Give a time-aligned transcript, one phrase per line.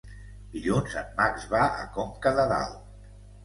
[0.53, 3.17] Dilluns en Max va a Conca de Dalt.